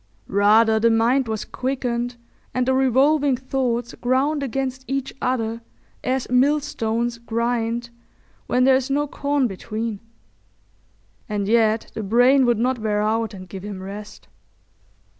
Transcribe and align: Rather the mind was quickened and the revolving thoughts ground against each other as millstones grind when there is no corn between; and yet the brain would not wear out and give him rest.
Rather 0.25 0.79
the 0.79 0.89
mind 0.89 1.27
was 1.27 1.45
quickened 1.45 2.15
and 2.55 2.67
the 2.67 2.73
revolving 2.73 3.37
thoughts 3.37 3.93
ground 3.93 4.41
against 4.41 4.83
each 4.87 5.13
other 5.21 5.61
as 6.03 6.27
millstones 6.31 7.19
grind 7.19 7.91
when 8.47 8.63
there 8.63 8.73
is 8.75 8.89
no 8.89 9.05
corn 9.07 9.45
between; 9.45 9.99
and 11.29 11.47
yet 11.47 11.91
the 11.93 12.01
brain 12.01 12.47
would 12.47 12.57
not 12.57 12.79
wear 12.79 13.03
out 13.03 13.35
and 13.35 13.47
give 13.47 13.61
him 13.61 13.79
rest. 13.79 14.27